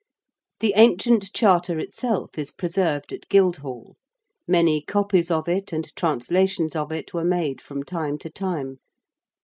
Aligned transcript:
The 0.61 0.73
ancient 0.77 1.31
Charter 1.31 1.77
itself 1.77 2.35
is 2.35 2.51
preserved 2.51 3.13
at 3.13 3.29
Guildhall. 3.29 3.97
Many 4.47 4.81
copies 4.81 5.29
of 5.29 5.47
it 5.47 5.71
and 5.71 5.95
translations 5.95 6.75
of 6.75 6.91
it 6.91 7.13
were 7.13 7.23
made 7.23 7.61
from 7.61 7.83
time 7.83 8.17
to 8.17 8.29
time. 8.31 8.79